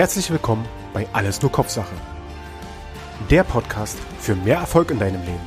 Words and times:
Herzlich 0.00 0.30
willkommen 0.30 0.64
bei 0.94 1.06
Alles 1.12 1.42
nur 1.42 1.52
Kopfsache. 1.52 1.94
Der 3.28 3.44
Podcast 3.44 3.98
für 4.18 4.34
mehr 4.34 4.56
Erfolg 4.56 4.90
in 4.90 4.98
deinem 4.98 5.20
Leben. 5.20 5.38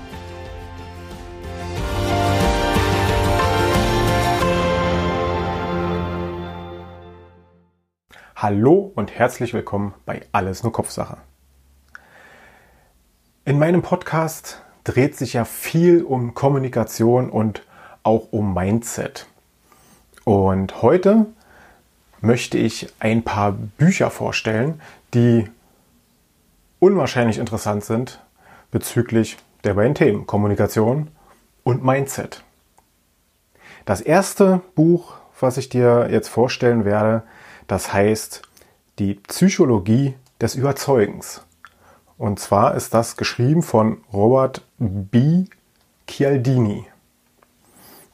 Hallo 8.36 8.92
und 8.94 9.10
herzlich 9.10 9.56
willkommen 9.56 9.96
bei 10.06 10.22
Alles 10.32 10.62
nur 10.62 10.72
Kopfsache. 10.72 11.18
In 13.46 13.58
meinem 13.58 13.82
Podcast 13.82 14.62
dreht 14.84 15.16
sich 15.16 15.34
ja 15.34 15.46
viel 15.46 16.04
um 16.04 16.36
Kommunikation 16.36 17.32
und 17.32 17.66
auch 18.04 18.32
um 18.32 18.54
Mindset. 18.54 19.26
Und 20.26 20.84
heute 20.84 21.26
möchte 22.24 22.58
ich 22.58 22.88
ein 23.00 23.24
paar 23.24 23.52
Bücher 23.52 24.10
vorstellen, 24.10 24.82
die 25.14 25.50
unwahrscheinlich 26.80 27.38
interessant 27.38 27.84
sind 27.84 28.22
bezüglich 28.72 29.38
der 29.64 29.74
beiden 29.74 29.94
Themen 29.94 30.26
Kommunikation 30.26 31.10
und 31.64 31.84
Mindset. 31.84 32.44
Das 33.86 34.00
erste 34.00 34.62
Buch, 34.74 35.16
was 35.40 35.58
ich 35.58 35.68
dir 35.68 36.08
jetzt 36.10 36.30
vorstellen 36.30 36.86
werde, 36.86 37.24
das 37.68 37.94
heißt 37.94 38.42
Die 39.00 39.16
Psychologie 39.16 40.16
des 40.40 40.56
Überzeugens. 40.56 41.44
Und 42.18 42.40
zwar 42.40 42.76
ist 42.76 42.94
das 42.94 43.18
geschrieben 43.18 43.64
von 43.64 43.98
Robert 44.14 44.62
B. 44.78 45.46
Cialdini. 46.08 46.86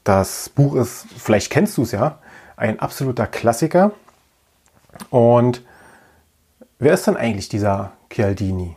Das 0.04 0.50
Buch 0.50 0.76
ist, 0.76 1.06
vielleicht 1.18 1.52
kennst 1.52 1.78
du 1.78 1.84
es 1.84 1.92
ja, 1.92 2.20
ein 2.60 2.80
absoluter 2.80 3.26
Klassiker. 3.26 3.94
Und 5.10 5.64
wer 6.78 6.94
ist 6.94 7.08
denn 7.08 7.16
eigentlich 7.16 7.48
dieser 7.48 7.94
Cialdini? 8.14 8.76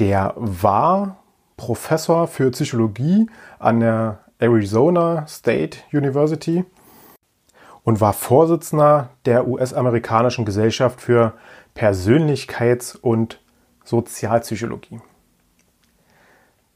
Der 0.00 0.34
war 0.36 1.18
Professor 1.56 2.26
für 2.26 2.50
Psychologie 2.50 3.30
an 3.60 3.80
der 3.80 4.18
Arizona 4.40 5.24
State 5.28 5.78
University 5.92 6.64
und 7.84 8.00
war 8.00 8.12
Vorsitzender 8.12 9.10
der 9.24 9.46
US-amerikanischen 9.46 10.44
Gesellschaft 10.44 11.00
für 11.00 11.34
Persönlichkeits- 11.76 12.96
und 12.96 13.40
Sozialpsychologie. 13.84 15.00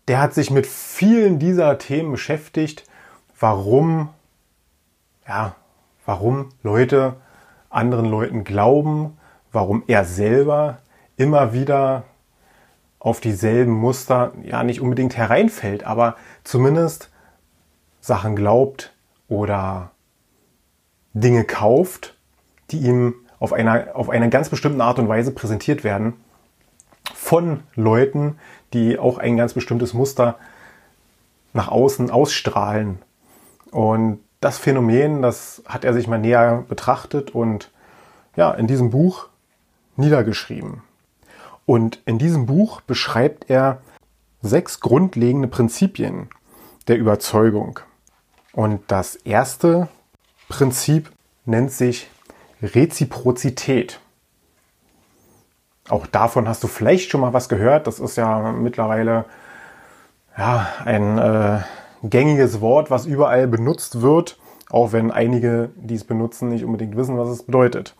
Der 0.06 0.20
hat 0.20 0.34
sich 0.34 0.52
mit 0.52 0.68
vielen 0.68 1.40
dieser 1.40 1.78
Themen 1.78 2.12
beschäftigt, 2.12 2.84
warum, 3.40 4.10
ja, 5.28 5.54
warum 6.04 6.50
Leute 6.62 7.16
anderen 7.70 8.06
Leuten 8.06 8.44
glauben, 8.44 9.18
warum 9.52 9.82
er 9.86 10.04
selber 10.04 10.78
immer 11.16 11.52
wieder 11.52 12.04
auf 12.98 13.20
dieselben 13.20 13.72
Muster 13.72 14.32
ja 14.42 14.62
nicht 14.62 14.80
unbedingt 14.80 15.16
hereinfällt, 15.16 15.84
aber 15.84 16.16
zumindest 16.44 17.10
Sachen 18.00 18.36
glaubt 18.36 18.92
oder 19.28 19.90
Dinge 21.12 21.44
kauft, 21.44 22.16
die 22.70 22.78
ihm 22.78 23.14
auf 23.38 23.52
einer, 23.52 23.88
auf 23.94 24.10
einer 24.10 24.28
ganz 24.28 24.48
bestimmten 24.48 24.80
Art 24.80 24.98
und 24.98 25.08
Weise 25.08 25.32
präsentiert 25.32 25.84
werden 25.84 26.14
von 27.14 27.62
Leuten, 27.74 28.38
die 28.72 28.98
auch 28.98 29.18
ein 29.18 29.36
ganz 29.36 29.54
bestimmtes 29.54 29.94
Muster 29.94 30.38
nach 31.52 31.68
außen 31.68 32.10
ausstrahlen. 32.10 32.98
Und 33.70 34.20
das 34.40 34.58
Phänomen, 34.58 35.22
das 35.22 35.62
hat 35.66 35.84
er 35.84 35.92
sich 35.92 36.08
mal 36.08 36.18
näher 36.18 36.64
betrachtet 36.68 37.34
und 37.34 37.70
ja, 38.36 38.52
in 38.52 38.66
diesem 38.66 38.90
Buch 38.90 39.28
niedergeschrieben. 39.96 40.82
Und 41.64 42.00
in 42.06 42.18
diesem 42.18 42.46
Buch 42.46 42.80
beschreibt 42.80 43.50
er 43.50 43.80
sechs 44.42 44.80
grundlegende 44.80 45.48
Prinzipien 45.48 46.28
der 46.86 46.98
Überzeugung. 46.98 47.80
Und 48.52 48.82
das 48.88 49.16
erste 49.16 49.88
Prinzip 50.48 51.10
nennt 51.44 51.72
sich 51.72 52.08
Reziprozität. 52.62 54.00
Auch 55.88 56.06
davon 56.06 56.48
hast 56.48 56.62
du 56.62 56.68
vielleicht 56.68 57.10
schon 57.10 57.20
mal 57.20 57.32
was 57.32 57.48
gehört. 57.48 57.86
Das 57.86 57.98
ist 57.98 58.16
ja 58.16 58.52
mittlerweile 58.52 59.24
ja, 60.36 60.66
ein 60.84 61.18
äh, 61.18 61.60
gängiges 62.10 62.60
Wort, 62.60 62.90
was 62.90 63.06
überall 63.06 63.46
benutzt 63.46 64.00
wird, 64.02 64.38
auch 64.70 64.92
wenn 64.92 65.10
einige, 65.10 65.70
die 65.76 65.94
es 65.94 66.04
benutzen, 66.04 66.48
nicht 66.48 66.64
unbedingt 66.64 66.96
wissen, 66.96 67.18
was 67.18 67.28
es 67.28 67.42
bedeutet. 67.44 67.94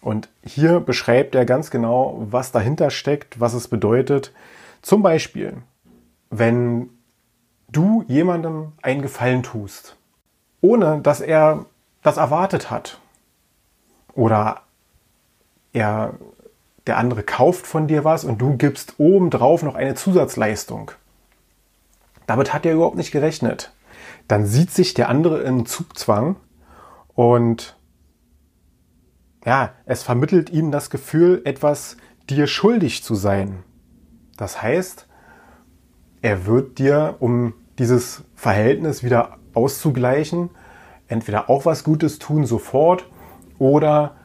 Und 0.00 0.28
hier 0.44 0.80
beschreibt 0.80 1.34
er 1.34 1.44
ganz 1.44 1.70
genau, 1.70 2.26
was 2.30 2.52
dahinter 2.52 2.90
steckt, 2.90 3.40
was 3.40 3.54
es 3.54 3.68
bedeutet. 3.68 4.32
Zum 4.82 5.02
Beispiel, 5.02 5.58
wenn 6.30 6.90
du 7.68 8.04
jemandem 8.08 8.72
einen 8.82 9.02
Gefallen 9.02 9.42
tust, 9.42 9.96
ohne 10.60 11.00
dass 11.00 11.20
er 11.20 11.66
das 12.02 12.16
erwartet 12.16 12.70
hat 12.70 12.98
oder 14.14 14.62
er 15.72 16.14
der 16.86 16.98
andere 16.98 17.22
kauft 17.22 17.66
von 17.66 17.86
dir 17.86 18.04
was 18.04 18.24
und 18.24 18.38
du 18.38 18.56
gibst 18.56 18.94
obendrauf 18.98 19.62
noch 19.62 19.76
eine 19.76 19.94
Zusatzleistung. 19.94 20.90
Damit 22.26 22.52
hat 22.52 22.66
er 22.66 22.74
überhaupt 22.74 22.96
nicht 22.96 23.12
gerechnet. 23.12 23.72
Dann 24.28 24.46
sieht 24.46 24.70
sich 24.70 24.94
der 24.94 25.08
andere 25.08 25.42
in 25.42 25.66
Zugzwang 25.66 26.36
und 27.14 27.76
ja, 29.44 29.74
es 29.86 30.02
vermittelt 30.02 30.50
ihm 30.50 30.70
das 30.70 30.90
Gefühl, 30.90 31.42
etwas 31.44 31.96
dir 32.30 32.46
schuldig 32.46 33.02
zu 33.02 33.14
sein. 33.14 33.64
Das 34.36 34.62
heißt, 34.62 35.08
er 36.22 36.46
wird 36.46 36.78
dir, 36.78 37.16
um 37.18 37.54
dieses 37.78 38.22
Verhältnis 38.34 39.02
wieder 39.02 39.38
auszugleichen, 39.54 40.50
entweder 41.08 41.50
auch 41.50 41.64
was 41.66 41.84
Gutes 41.84 42.18
tun 42.18 42.46
sofort 42.46 43.08
oder 43.58 44.16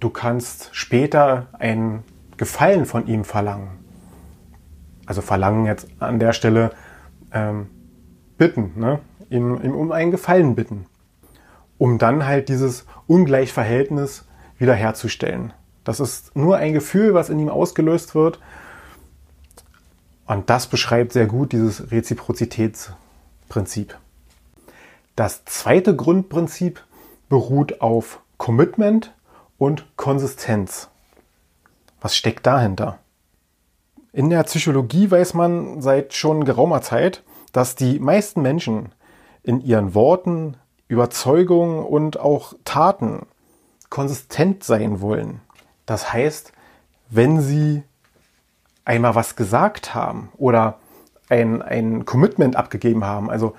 du 0.00 0.10
kannst 0.10 0.70
später 0.72 1.48
einen 1.52 2.02
Gefallen 2.36 2.86
von 2.86 3.06
ihm 3.06 3.24
verlangen. 3.24 3.79
Also 5.10 5.20
verlangen 5.22 5.66
jetzt 5.66 5.88
an 5.98 6.20
der 6.20 6.32
Stelle 6.32 6.70
ähm, 7.32 7.66
bitten, 8.38 8.74
ne? 8.76 9.00
ihm, 9.28 9.60
ihm 9.60 9.74
um 9.74 9.90
einen 9.90 10.12
Gefallen 10.12 10.54
bitten, 10.54 10.86
um 11.78 11.98
dann 11.98 12.26
halt 12.26 12.48
dieses 12.48 12.86
Ungleichverhältnis 13.08 14.24
wiederherzustellen. 14.58 15.52
Das 15.82 15.98
ist 15.98 16.36
nur 16.36 16.58
ein 16.58 16.74
Gefühl, 16.74 17.12
was 17.12 17.28
in 17.28 17.40
ihm 17.40 17.48
ausgelöst 17.48 18.14
wird. 18.14 18.38
Und 20.26 20.48
das 20.48 20.68
beschreibt 20.68 21.12
sehr 21.12 21.26
gut 21.26 21.50
dieses 21.50 21.90
Reziprozitätsprinzip. 21.90 23.98
Das 25.16 25.44
zweite 25.44 25.96
Grundprinzip 25.96 26.84
beruht 27.28 27.80
auf 27.80 28.20
Commitment 28.36 29.12
und 29.58 29.86
Konsistenz. 29.96 30.88
Was 32.00 32.14
steckt 32.14 32.46
dahinter? 32.46 33.00
In 34.12 34.28
der 34.28 34.42
Psychologie 34.42 35.10
weiß 35.10 35.34
man 35.34 35.80
seit 35.82 36.14
schon 36.14 36.44
geraumer 36.44 36.82
Zeit, 36.82 37.22
dass 37.52 37.76
die 37.76 38.00
meisten 38.00 38.42
Menschen 38.42 38.90
in 39.42 39.60
ihren 39.60 39.94
Worten, 39.94 40.56
Überzeugungen 40.88 41.84
und 41.84 42.18
auch 42.18 42.54
Taten 42.64 43.26
konsistent 43.88 44.64
sein 44.64 45.00
wollen. 45.00 45.40
Das 45.86 46.12
heißt, 46.12 46.52
wenn 47.08 47.40
sie 47.40 47.84
einmal 48.84 49.14
was 49.14 49.36
gesagt 49.36 49.94
haben 49.94 50.30
oder 50.36 50.78
ein, 51.28 51.62
ein 51.62 52.04
Commitment 52.04 52.56
abgegeben 52.56 53.04
haben, 53.04 53.30
also 53.30 53.54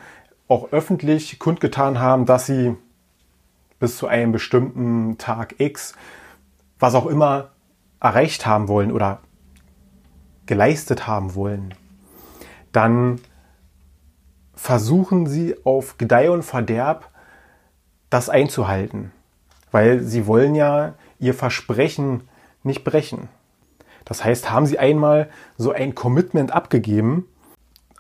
auch 0.50 0.74
öffentlich 0.74 1.40
kundgetan 1.40 2.00
haben, 2.00 2.26
dass 2.26 2.46
sie 2.46 2.76
bis 3.80 3.96
zu 3.96 4.08
einem 4.08 4.34
bestimmten 4.34 5.18
Tag 5.18 5.56
X, 5.60 5.96
was 6.80 6.96
auch 6.96 7.06
immer, 7.06 7.52
erreicht 8.02 8.46
haben 8.46 8.68
wollen 8.68 8.92
oder 8.92 9.20
geleistet 10.52 11.08
haben 11.08 11.34
wollen, 11.34 11.74
dann 12.74 13.22
versuchen 14.54 15.26
sie 15.26 15.56
auf 15.64 15.98
Gedeih 15.98 16.30
und 16.30 16.44
Verderb 16.44 17.10
das 18.10 18.28
einzuhalten, 18.28 19.14
weil 19.72 20.02
sie 20.02 20.28
wollen 20.28 20.54
ja 20.54 20.96
ihr 21.20 21.34
Versprechen 21.34 22.28
nicht 22.64 22.84
brechen. 22.84 23.30
Das 24.04 24.26
heißt, 24.26 24.52
haben 24.52 24.66
sie 24.66 24.78
einmal 24.78 25.30
so 25.56 25.72
ein 25.72 25.96
Commitment 25.96 26.52
abgegeben, 26.52 27.30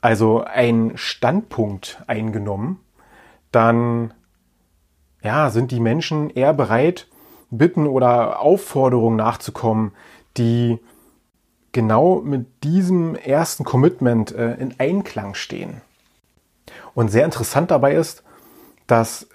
also 0.01 0.43
einen 0.43 0.97
Standpunkt 0.97 2.03
eingenommen, 2.07 2.81
dann 3.53 4.13
ja, 5.23 5.51
sind 5.51 5.71
die 5.71 5.79
Menschen 5.79 6.29
eher 6.29 6.53
bereit, 6.53 7.07
Bitten 7.49 7.87
oder 7.87 8.41
Aufforderungen 8.41 9.15
nachzukommen, 9.15 9.93
die 10.35 10.79
genau 11.71 12.21
mit 12.21 12.63
diesem 12.63 13.15
ersten 13.15 13.63
Commitment 13.63 14.31
äh, 14.33 14.55
in 14.55 14.75
Einklang 14.79 15.35
stehen. 15.35 15.81
Und 16.93 17.09
sehr 17.09 17.25
interessant 17.25 17.71
dabei 17.71 17.95
ist, 17.95 18.23
dass 18.87 19.27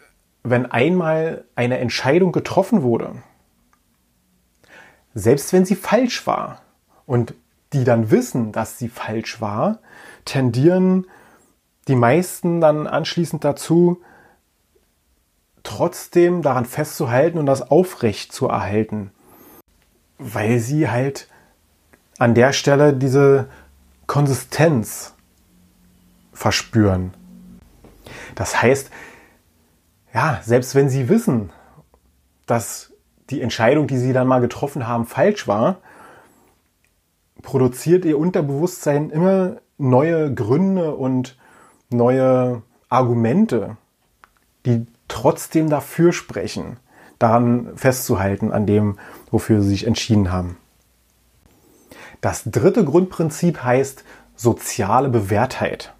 wenn 0.43 0.67
einmal 0.67 1.45
eine 1.55 1.79
Entscheidung 1.79 2.33
getroffen 2.33 2.83
wurde, 2.83 3.15
selbst 5.15 5.53
wenn 5.53 5.65
sie 5.65 5.77
falsch 5.77 6.27
war 6.27 6.61
und 7.07 7.35
die 7.73 7.85
dann 7.85 8.11
wissen, 8.11 8.53
dass 8.53 8.79
sie 8.79 8.89
falsch 8.89 9.41
war, 9.41 9.81
tendieren 10.25 11.07
die 11.89 11.97
meisten 11.97 12.61
dann 12.61 12.87
anschließend 12.87 13.45
dazu, 13.45 14.03
trotzdem 15.63 16.43
daran 16.43 16.65
festzuhalten 16.65 17.39
und 17.39 17.47
das 17.47 17.71
aufrecht 17.71 18.33
zu 18.33 18.49
erhalten, 18.49 19.11
weil 20.19 20.59
sie 20.59 20.89
halt 20.89 21.29
an 22.19 22.35
der 22.35 22.53
Stelle 22.53 22.93
diese 22.93 23.49
Konsistenz 24.07 25.15
verspüren. 26.33 27.15
Das 28.35 28.61
heißt, 28.61 28.91
ja, 30.15 30.41
selbst 30.43 30.75
wenn 30.75 30.89
sie 30.89 31.09
wissen, 31.09 31.51
dass 32.47 32.93
die 33.31 33.43
Entscheidung, 33.43 33.87
die 33.87 33.99
sie 33.99 34.13
dann 34.13 34.29
mal 34.29 34.41
getroffen 34.41 34.87
haben, 34.87 35.07
falsch 35.07 35.49
war, 35.49 35.79
produziert 37.43 38.05
ihr 38.05 38.19
Unterbewusstsein 38.19 39.11
immer 39.11 39.57
neue 39.79 40.33
Gründe 40.33 40.95
und 40.95 41.37
neue 41.91 42.63
Argumente, 42.89 43.77
die 44.65 44.87
trotzdem 45.09 45.69
dafür 45.69 46.13
sprechen, 46.13 46.79
daran 47.19 47.77
festzuhalten, 47.77 48.53
an 48.53 48.67
dem, 48.67 48.99
wofür 49.31 49.63
sie 49.63 49.69
sich 49.69 49.87
entschieden 49.87 50.33
haben. 50.33 50.57
Das 52.27 52.43
dritte 52.45 52.85
Grundprinzip 52.85 53.63
heißt 53.63 54.03
soziale 54.35 55.09
Bewährtheit. 55.09 55.95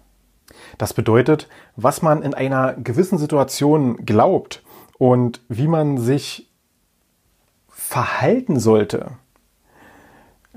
Das 0.77 0.93
bedeutet, 0.93 1.47
was 1.77 2.01
man 2.01 2.21
in 2.21 2.33
einer 2.33 2.73
gewissen 2.73 3.17
Situation 3.17 4.05
glaubt 4.05 4.61
und 4.97 5.39
wie 5.47 5.69
man 5.69 5.97
sich 5.97 6.51
verhalten 7.69 8.59
sollte, 8.59 9.11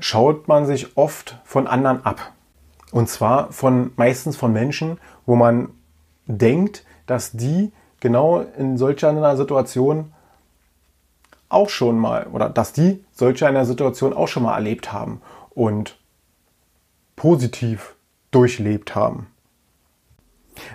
schaut 0.00 0.49
man 0.49 0.67
sich 0.67 0.96
oft 0.96 1.38
von 1.44 1.69
anderen 1.69 2.05
ab. 2.05 2.32
Und 2.90 3.08
zwar 3.08 3.52
von 3.52 3.93
meistens 3.94 4.37
von 4.37 4.52
Menschen, 4.52 4.99
wo 5.25 5.37
man 5.37 5.69
denkt, 6.26 6.84
dass 7.06 7.31
die 7.31 7.70
genau 8.00 8.40
in 8.40 8.76
solch 8.76 9.06
einer 9.06 9.37
Situation 9.37 10.12
auch 11.49 11.69
schon 11.69 11.96
mal 11.96 12.26
oder 12.32 12.50
dass 12.50 12.73
die 12.73 13.05
solch 13.12 13.44
einer 13.44 13.64
Situation 13.64 14.12
auch 14.12 14.26
schon 14.26 14.43
mal 14.43 14.55
erlebt 14.55 14.93
haben 14.93 15.20
und 15.50 15.99
positiv 17.17 17.97
durchlebt 18.31 18.94
haben. 18.94 19.26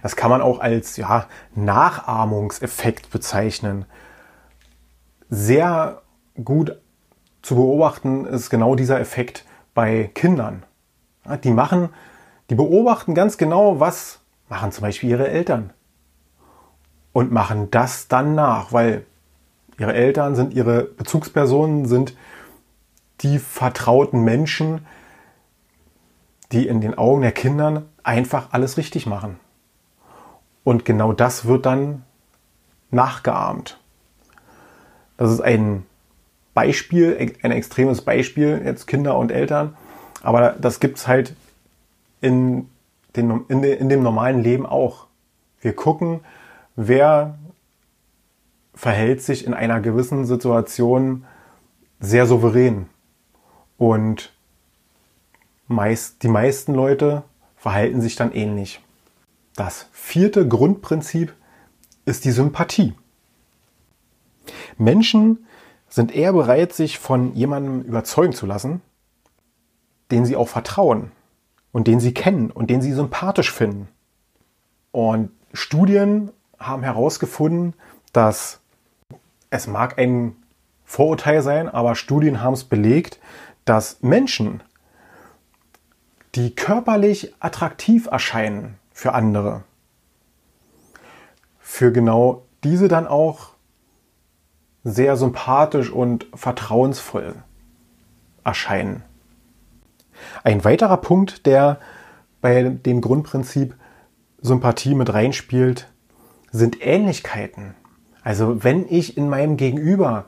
Das 0.02 0.16
kann 0.16 0.30
man 0.30 0.42
auch 0.42 0.60
als 0.60 0.98
ja, 0.98 1.28
Nachahmungseffekt 1.54 3.10
bezeichnen. 3.10 3.86
Sehr 5.30 6.02
gut 6.44 6.80
zu 7.42 7.56
beobachten 7.56 8.26
ist 8.26 8.50
genau 8.50 8.76
dieser 8.76 9.00
Effekt 9.00 9.46
bei 9.74 10.10
Kindern. 10.14 10.64
Die 11.44 11.52
machen, 11.52 11.90
die 12.50 12.56
beobachten 12.56 13.16
ganz 13.16 13.38
genau, 13.38 13.80
was 13.80 14.20
machen 14.50 14.72
zum 14.72 14.84
Beispiel 14.84 15.10
ihre 15.10 15.28
Eltern 15.28 15.72
und 17.14 17.32
machen 17.32 17.72
das 17.72 18.08
dann 18.08 18.36
nach, 18.36 18.72
weil 18.72 19.06
ihre 19.80 19.94
Eltern 19.94 20.36
sind 20.36 20.54
ihre 20.54 20.84
Bezugspersonen, 20.84 21.86
sind 21.86 22.16
die 23.22 23.40
vertrauten 23.40 24.24
Menschen, 24.24 24.86
die 26.52 26.68
in 26.68 26.82
den 26.82 26.98
Augen 26.98 27.22
der 27.22 27.32
Kindern 27.32 27.90
einfach 28.04 28.50
alles 28.52 28.78
richtig 28.78 29.06
machen. 29.06 29.40
Und 30.64 30.86
genau 30.86 31.14
das 31.14 31.46
wird 31.46 31.66
dann 31.66 32.04
nachgeahmt. 32.92 33.80
Das 35.18 35.32
ist 35.32 35.42
ein 35.42 35.86
Beispiel, 36.54 37.34
ein 37.42 37.52
extremes 37.52 38.02
Beispiel, 38.02 38.62
jetzt 38.64 38.88
Kinder 38.88 39.18
und 39.18 39.32
Eltern, 39.32 39.76
aber 40.22 40.56
das 40.60 40.80
gibt 40.80 40.98
es 40.98 41.08
halt 41.08 41.36
in, 42.22 42.70
den, 43.16 43.46
in, 43.50 43.64
in 43.64 43.90
dem 43.90 44.02
normalen 44.02 44.42
Leben 44.42 44.66
auch. 44.66 45.08
Wir 45.62 45.76
gucken, 45.76 46.22
wer 46.76 47.38
verhält 48.74 49.22
sich 49.22 49.46
in 49.46 49.54
einer 49.54 49.80
gewissen 49.82 50.26
Situation 50.26 51.26
sehr 52.00 52.26
souverän. 52.26 52.88
Und 53.78 54.34
meist, 55.68 56.24
die 56.24 56.28
meisten 56.28 56.74
Leute 56.74 57.24
verhalten 57.56 58.02
sich 58.02 58.16
dann 58.16 58.32
ähnlich. 58.32 58.82
Das 59.56 59.88
vierte 59.92 60.48
Grundprinzip 60.48 61.34
ist 62.06 62.26
die 62.26 62.32
Sympathie. 62.32 62.94
Menschen 64.78 65.46
sind 65.90 66.14
eher 66.14 66.34
bereit, 66.34 66.74
sich 66.74 67.00
von 67.00 67.34
jemandem 67.36 67.82
überzeugen 67.82 68.34
zu 68.34 68.46
lassen, 68.46 68.82
den 70.12 70.26
sie 70.26 70.36
auch 70.36 70.48
vertrauen 70.48 71.12
und 71.72 71.88
den 71.88 72.00
sie 72.00 72.14
kennen 72.14 72.52
und 72.52 72.70
den 72.70 72.82
sie 72.82 72.94
sympathisch 72.94 73.52
finden. 73.52 73.88
Und 74.92 75.32
Studien 75.54 76.32
haben 76.60 76.84
herausgefunden, 76.84 77.74
dass 78.14 78.60
es 79.50 79.68
mag 79.68 79.98
ein 79.98 80.36
Vorurteil 80.84 81.42
sein, 81.42 81.68
aber 81.68 81.96
Studien 81.96 82.42
haben 82.42 82.54
es 82.54 82.64
belegt, 82.64 83.20
dass 83.66 84.02
Menschen, 84.02 84.62
die 86.36 86.56
körperlich 86.56 87.34
attraktiv 87.40 88.08
erscheinen 88.08 88.78
für 88.92 89.14
andere, 89.14 89.64
für 91.60 91.92
genau 91.92 92.46
diese 92.64 92.88
dann 92.88 93.08
auch 93.08 93.56
sehr 94.84 95.18
sympathisch 95.18 95.90
und 95.90 96.28
vertrauensvoll 96.36 97.36
erscheinen. 98.44 99.04
Ein 100.44 100.64
weiterer 100.64 100.98
Punkt, 100.98 101.46
der 101.46 101.80
bei 102.42 102.64
dem 102.64 103.02
Grundprinzip 103.02 103.76
Sympathie 104.40 104.94
mit 104.94 105.12
reinspielt, 105.12 105.92
sind 106.52 106.86
Ähnlichkeiten. 106.86 107.74
Also 108.24 108.64
wenn 108.64 108.88
ich 108.88 109.18
in 109.18 109.28
meinem 109.28 109.58
Gegenüber 109.58 110.26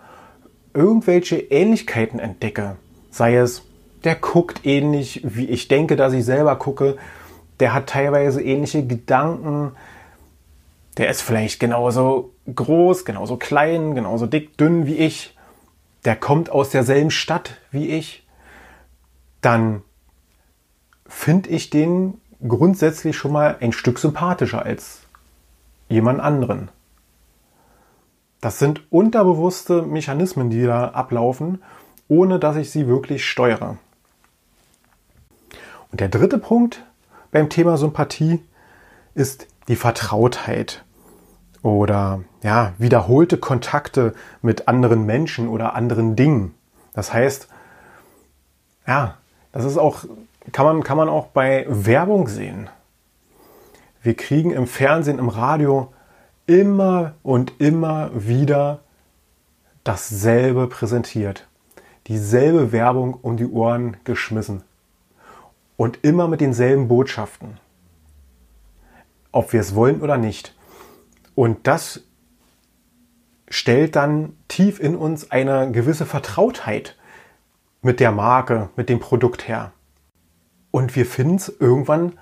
irgendwelche 0.74 1.38
Ähnlichkeiten 1.38 2.20
entdecke, 2.20 2.78
sei 3.18 3.36
es, 3.38 3.64
der 4.04 4.16
guckt 4.16 4.66
ähnlich, 4.66 5.22
wie 5.24 5.48
ich 5.48 5.68
denke, 5.68 5.96
dass 5.96 6.14
ich 6.14 6.24
selber 6.24 6.56
gucke, 6.56 6.98
der 7.60 7.74
hat 7.74 7.88
teilweise 7.88 8.42
ähnliche 8.42 8.86
Gedanken, 8.86 9.72
der 10.98 11.10
ist 11.10 11.22
vielleicht 11.22 11.60
genauso 11.60 12.34
groß, 12.54 13.06
genauso 13.06 13.38
klein, 13.38 13.96
genauso 13.96 14.28
dick, 14.28 14.58
dünn 14.58 14.86
wie 14.86 14.96
ich, 14.98 15.36
der 16.06 16.16
kommt 16.16 16.50
aus 16.50 16.70
derselben 16.70 17.12
Stadt 17.12 17.58
wie 17.72 17.90
ich, 17.90 18.26
dann 19.42 19.82
finde 21.08 21.50
ich 21.50 21.70
den 21.70 22.22
grundsätzlich 22.48 23.18
schon 23.18 23.32
mal 23.32 23.58
ein 23.60 23.72
Stück 23.72 24.00
sympathischer 24.00 24.64
als 24.64 25.02
jemand 25.90 26.20
anderen. 26.20 26.70
Das 28.42 28.60
sind 28.60 28.82
unterbewusste 28.92 29.82
Mechanismen, 29.82 30.50
die 30.50 30.64
da 30.64 30.90
ablaufen, 30.90 31.64
ohne 32.08 32.40
dass 32.40 32.56
ich 32.56 32.72
sie 32.72 32.88
wirklich 32.88 33.26
steuere. 33.26 33.78
Und 35.92 36.02
der 36.02 36.10
dritte 36.10 36.38
Punkt 36.38 36.84
beim 37.32 37.50
Thema 37.50 37.78
Sympathie 37.78 38.44
ist 39.14 39.48
die 39.68 39.76
Vertrautheit 39.76 40.84
oder 41.62 42.22
ja, 42.44 42.74
wiederholte 42.78 43.38
Kontakte 43.38 44.14
mit 44.42 44.68
anderen 44.68 45.06
Menschen 45.06 45.48
oder 45.48 45.76
anderen 45.76 46.16
Dingen. 46.16 46.54
Das 46.94 47.14
heißt, 47.14 47.48
ja, 48.88 49.18
das 49.52 49.66
ist 49.66 49.78
auch, 49.78 50.06
kann 50.52 50.66
man, 50.66 50.84
kann 50.84 50.98
man 50.98 51.10
auch 51.10 51.28
bei 51.28 51.66
Werbung 51.68 52.28
sehen. 52.28 52.70
Wir 54.02 54.16
kriegen 54.16 54.52
im 54.52 54.68
Fernsehen, 54.68 55.20
im 55.20 55.30
Radio 55.30 55.92
immer 56.46 57.14
und 57.24 57.60
immer 57.60 58.12
wieder 58.14 58.80
dasselbe 59.84 60.68
präsentiert. 60.68 61.48
Dieselbe 62.08 62.72
Werbung 62.72 63.16
um 63.16 63.36
die 63.36 63.48
Ohren 63.48 63.98
geschmissen. 64.06 64.64
Und 65.76 66.04
immer 66.04 66.28
mit 66.28 66.42
denselben 66.42 66.88
Botschaften. 66.88 67.60
Ob 69.32 69.52
wir 69.52 69.60
es 69.60 69.76
wollen 69.76 70.02
oder 70.02 70.18
nicht. 70.18 70.56
Und 71.36 71.68
das 71.68 72.04
stellt 73.50 73.96
dann 73.96 74.36
tief 74.48 74.80
in 74.80 74.96
uns 74.96 75.32
eine 75.32 75.72
gewisse 75.72 76.06
Vertrautheit 76.06 76.96
mit 77.82 78.00
der 78.00 78.12
Marke, 78.12 78.70
mit 78.76 78.90
dem 78.90 79.00
Produkt 79.00 79.48
her. 79.48 79.72
Und 80.72 80.96
wir 80.96 81.06
finden 81.06 81.36
es 81.36 81.50
irgendwann 81.60 82.14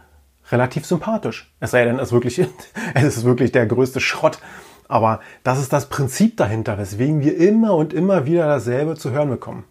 relativ 0.51 0.85
sympathisch. 0.85 1.53
Es 1.59 1.71
sei 1.71 1.85
denn, 1.85 1.97
es 1.97 2.09
ist 2.09 2.11
wirklich, 2.11 2.39
es 2.93 3.17
ist 3.17 3.23
wirklich 3.23 3.51
der 3.51 3.67
größte 3.67 3.99
Schrott. 3.99 4.39
Aber 4.87 5.19
das 5.43 5.59
ist 5.59 5.73
das 5.73 5.89
Prinzip 5.89 6.37
dahinter, 6.37 6.77
weswegen 6.77 7.21
wir 7.21 7.37
immer 7.37 7.75
und 7.75 7.93
immer 7.93 8.25
wieder 8.25 8.47
dasselbe 8.47 8.95
zu 8.95 9.11
hören 9.11 9.29
bekommen. 9.29 9.63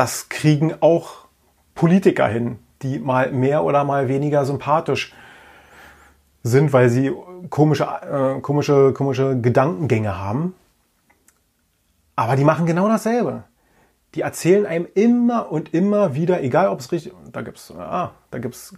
Das 0.00 0.30
kriegen 0.30 0.72
auch 0.80 1.26
Politiker 1.74 2.26
hin, 2.26 2.58
die 2.80 2.98
mal 2.98 3.32
mehr 3.32 3.64
oder 3.64 3.84
mal 3.84 4.08
weniger 4.08 4.46
sympathisch 4.46 5.12
sind, 6.42 6.72
weil 6.72 6.88
sie 6.88 7.12
komische, 7.50 7.84
äh, 7.84 8.40
komische, 8.40 8.94
komische 8.94 9.38
Gedankengänge 9.38 10.16
haben. 10.16 10.54
Aber 12.16 12.34
die 12.36 12.44
machen 12.44 12.64
genau 12.64 12.88
dasselbe. 12.88 13.44
die 14.14 14.22
erzählen 14.22 14.64
einem 14.64 14.88
immer 14.94 15.52
und 15.52 15.74
immer 15.74 16.14
wieder, 16.14 16.42
egal 16.42 16.68
ob 16.68 16.80
es 16.80 16.90
richtig, 16.92 17.12
da 17.30 17.42
gibt's, 17.42 17.70
ah, 17.70 18.12
da 18.30 18.38
gibt's 18.38 18.74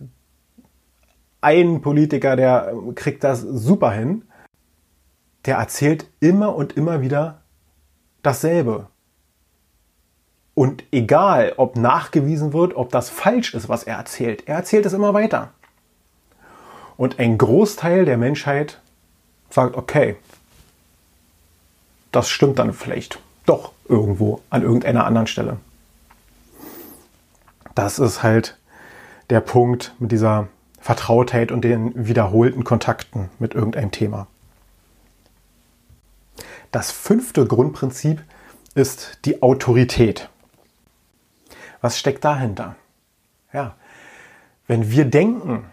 einen 1.41 1.83
Politiker, 1.83 2.35
der 2.35 2.75
kriegt 2.97 3.23
das 3.23 3.43
super 3.43 3.93
hin, 3.93 4.25
der 5.47 5.59
erzählt 5.59 6.11
immer 6.19 6.57
und 6.57 6.76
immer 6.76 7.00
wieder 7.00 7.43
dasselbe. 8.25 8.88
Und 10.54 10.85
egal, 10.92 11.54
ob 11.56 11.76
nachgewiesen 11.76 12.52
wird, 12.52 12.76
ob 12.76 12.90
das 12.90 13.09
falsch 13.09 13.54
ist, 13.54 13.68
was 13.68 13.85
er 13.85 13.97
erzählt, 13.97 14.47
er 14.47 14.56
erzählt 14.56 14.85
es 14.85 14.92
immer 14.92 15.14
weiter. 15.14 15.50
Und 16.97 17.18
ein 17.18 17.38
Großteil 17.38 18.04
der 18.04 18.18
Menschheit 18.18 18.80
sagt, 19.50 19.76
okay, 19.76 20.16
das 22.11 22.28
stimmt 22.28 22.59
dann 22.59 22.75
vielleicht 22.75 23.18
doch 23.47 23.73
irgendwo 23.88 24.40
an 24.50 24.62
irgendeiner 24.62 25.06
anderen 25.06 25.26
Stelle. 25.26 25.56
Das 27.75 27.99
ist 27.99 28.23
halt 28.23 28.59
der 29.30 29.40
Punkt 29.40 29.94
mit 29.99 30.12
dieser 30.12 30.49
Vertrautheit 30.78 31.50
und 31.50 31.62
den 31.62 32.06
wiederholten 32.06 32.64
Kontakten 32.64 33.30
mit 33.38 33.54
irgendeinem 33.54 33.90
Thema. 33.90 34.26
Das 36.71 36.90
fünfte 36.90 37.47
Grundprinzip 37.47 38.23
ist 38.75 39.18
die 39.25 39.42
Autorität. 39.42 40.28
Was 41.83 41.99
steckt 41.99 42.25
dahinter? 42.25 42.77
Ja, 43.53 43.75
wenn 44.67 44.91
wir 44.91 45.05
denken, 45.05 45.67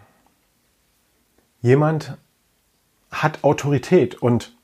jemand 1.62 2.18
hat 3.10 3.42
Autorität 3.42 4.16
und 4.16 4.54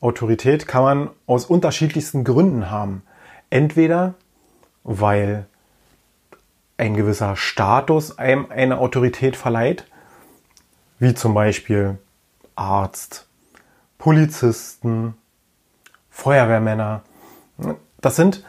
Autorität 0.00 0.66
kann 0.66 0.82
man 0.82 1.10
aus 1.26 1.44
unterschiedlichsten 1.46 2.24
Gründen 2.24 2.70
haben. 2.70 3.02
Entweder 3.50 4.14
weil 4.84 5.46
ein 6.76 6.94
gewisser 6.94 7.36
Status 7.36 8.18
einem 8.18 8.50
eine 8.50 8.78
Autorität 8.78 9.36
verleiht, 9.36 9.86
wie 10.98 11.14
zum 11.14 11.34
Beispiel 11.34 11.98
Arzt, 12.54 13.26
Polizisten, 13.98 15.14
Feuerwehrmänner. 16.10 17.02
Das 18.00 18.16
sind, 18.16 18.44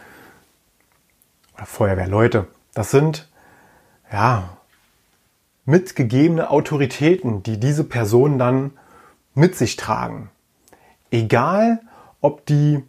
oder 1.56 1.66
Feuerwehrleute, 1.66 2.48
das 2.74 2.92
sind, 2.92 3.30
ja, 4.12 4.58
mitgegebene 5.66 6.50
Autoritäten, 6.52 7.42
die 7.42 7.60
diese 7.60 7.84
Personen 7.84 8.38
dann 8.38 8.72
mit 9.34 9.56
sich 9.56 9.76
tragen 9.76 10.30
egal 11.16 11.80
ob 12.22 12.46
die, 12.46 12.84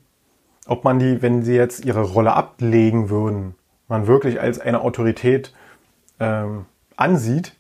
ob 0.67 0.85
man 0.85 0.99
die, 0.99 1.23
wenn 1.23 1.43
sie 1.43 1.55
jetzt 1.55 1.85
ihre 1.85 2.03
Rolle 2.03 2.33
ablegen 2.33 3.09
würden, 3.09 3.55
man 3.89 4.07
wirklich 4.07 4.41
als 4.41 4.59
eine 4.59 4.81
Autorität 4.81 5.55
ähm, 6.19 6.67
ansieht, 6.97 7.55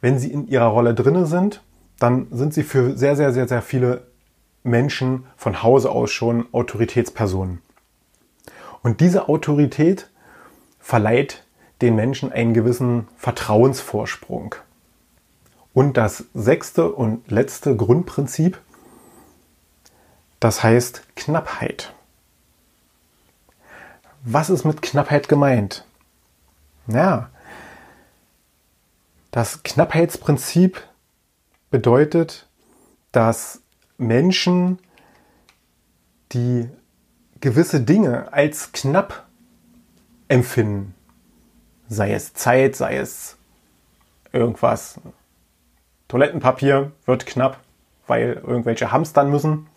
wenn 0.00 0.18
sie 0.18 0.30
in 0.30 0.46
ihrer 0.46 0.66
Rolle 0.66 0.94
drinne 0.94 1.26
sind, 1.26 1.62
dann 1.98 2.28
sind 2.30 2.54
sie 2.54 2.62
für 2.62 2.96
sehr, 2.96 3.16
sehr, 3.16 3.32
sehr, 3.32 3.48
sehr 3.48 3.62
viele 3.62 4.06
Menschen 4.62 5.26
von 5.36 5.62
Hause 5.62 5.90
aus 5.90 6.10
schon 6.10 6.46
Autoritätspersonen. 6.52 7.60
Und 8.86 9.00
diese 9.00 9.28
Autorität 9.28 10.08
verleiht 10.78 11.42
den 11.80 11.96
Menschen 11.96 12.30
einen 12.30 12.54
gewissen 12.54 13.08
Vertrauensvorsprung. 13.16 14.54
Und 15.74 15.96
das 15.96 16.26
sechste 16.34 16.92
und 16.92 17.28
letzte 17.28 17.74
Grundprinzip 17.74 18.60
das 20.38 20.62
heißt 20.62 21.02
Knappheit. 21.16 21.94
Was 24.22 24.50
ist 24.50 24.64
mit 24.64 24.82
Knappheit 24.82 25.28
gemeint? 25.28 25.84
Ja, 26.86 27.30
das 29.32 29.64
Knappheitsprinzip 29.64 30.80
bedeutet, 31.72 32.46
dass 33.10 33.62
Menschen, 33.98 34.78
die 36.30 36.70
gewisse 37.46 37.80
Dinge 37.80 38.32
als 38.32 38.72
knapp 38.72 39.24
empfinden, 40.26 40.96
sei 41.86 42.12
es 42.12 42.34
Zeit, 42.34 42.74
sei 42.74 42.96
es 42.96 43.36
irgendwas, 44.32 44.98
Toilettenpapier 46.08 46.90
wird 47.04 47.24
knapp, 47.24 47.60
weil 48.08 48.42
irgendwelche 48.44 48.90
hamstern 48.90 49.30
müssen, 49.30 49.68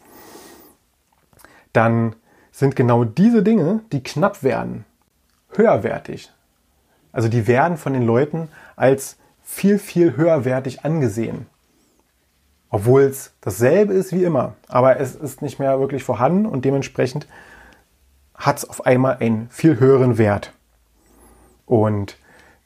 dann 1.72 2.16
sind 2.52 2.76
genau 2.76 3.04
diese 3.04 3.44
Dinge, 3.44 3.82
die 3.92 4.02
knapp 4.02 4.42
werden, 4.42 4.86
höherwertig. 5.52 6.32
Also 7.12 7.30
die 7.30 7.46
werden 7.46 7.78
von 7.78 7.94
den 7.94 8.04
Leuten 8.04 8.50
als 8.78 9.18
viel, 9.44 9.78
viel 9.78 10.18
höherwertig 10.18 10.86
angesehen. 10.86 11.46
Obwohl 12.72 13.04
es 13.04 13.32
dasselbe 13.42 13.94
ist 13.94 14.12
wie 14.12 14.24
immer, 14.24 14.56
aber 14.68 15.00
es 15.00 15.14
ist 15.14 15.44
nicht 15.44 15.60
mehr 15.60 15.80
wirklich 15.80 16.04
vorhanden 16.04 16.48
und 16.48 16.66
dementsprechend 16.66 17.28
hat 18.40 18.58
es 18.58 18.70
auf 18.70 18.86
einmal 18.86 19.18
einen 19.20 19.50
viel 19.50 19.80
höheren 19.80 20.18
Wert. 20.18 20.54
Und 21.68 22.18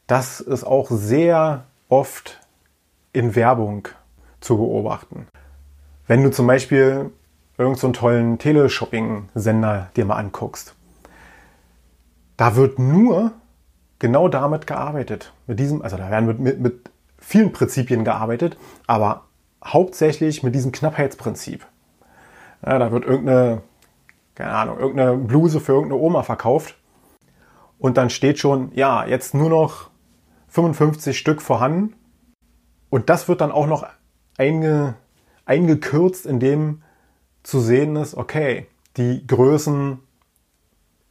das 0.06 0.40
ist 0.40 0.64
auch 0.64 0.90
sehr 0.90 1.64
oft 1.88 2.40
in 3.12 3.34
Werbung 3.36 3.88
zu 4.40 4.56
beobachten. 4.56 5.26
Wenn 6.06 6.22
du 6.22 6.30
zum 6.30 6.46
Beispiel 6.46 7.10
irgendeinen 7.56 7.94
so 7.94 8.00
tollen 8.00 8.38
Teleshopping-Sender 8.38 9.90
dir 9.96 10.04
mal 10.04 10.16
anguckst. 10.16 10.74
Da 12.36 12.56
wird 12.56 12.78
nur 12.78 13.32
genau 13.98 14.28
damit 14.28 14.66
gearbeitet. 14.66 15.32
Mit 15.46 15.60
diesem, 15.60 15.82
also 15.82 15.96
da 15.96 16.10
werden 16.10 16.26
mit, 16.26 16.38
mit, 16.40 16.60
mit 16.60 16.90
vielen 17.18 17.52
Prinzipien 17.52 18.04
gearbeitet, 18.04 18.56
aber 18.86 19.24
hauptsächlich 19.64 20.42
mit 20.42 20.54
diesem 20.54 20.72
Knappheitsprinzip. 20.72 21.64
Ja, 22.66 22.78
da 22.78 22.90
wird 22.90 23.04
irgendeine, 23.04 23.62
keine 24.34 24.50
Ahnung, 24.50 24.78
irgendeine 24.78 25.16
Bluse 25.16 25.60
für 25.60 25.72
irgendeine 25.72 26.00
Oma 26.00 26.22
verkauft 26.22 26.76
und 27.78 27.96
dann 27.96 28.10
steht 28.10 28.38
schon, 28.38 28.72
ja, 28.74 29.06
jetzt 29.06 29.34
nur 29.34 29.50
noch 29.50 29.90
55 30.48 31.18
Stück 31.18 31.42
vorhanden 31.42 31.94
und 32.90 33.10
das 33.10 33.28
wird 33.28 33.40
dann 33.40 33.52
auch 33.52 33.66
noch 33.66 33.86
einge, 34.38 34.94
eingekürzt, 35.46 36.26
indem 36.26 36.82
zu 37.42 37.60
sehen 37.60 37.96
ist, 37.96 38.14
okay, 38.16 38.66
die 38.96 39.26
Größen 39.26 39.98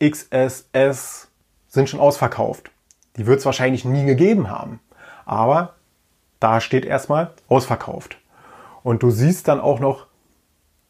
XSS 0.04 1.30
sind 1.68 1.90
schon 1.90 2.00
ausverkauft. 2.00 2.72
Die 3.18 3.26
wird 3.26 3.40
es 3.40 3.46
wahrscheinlich 3.46 3.86
nie 3.86 4.06
gegeben 4.06 4.50
haben. 4.50 4.80
Aber 5.26 5.76
da 6.40 6.60
steht 6.60 6.86
erstmal 6.86 7.34
ausverkauft. 7.48 8.18
Und 8.84 9.04
du 9.04 9.12
siehst 9.12 9.48
dann 9.48 9.62
auch 9.62 9.80
noch 9.80 10.08